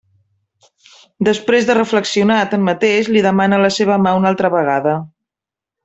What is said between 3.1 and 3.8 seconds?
li demana la